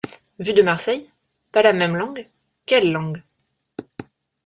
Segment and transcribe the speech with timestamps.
[0.43, 1.11] Vu de Marseille?
[1.51, 2.27] Pas la même langue?
[2.65, 3.21] Quelle langue?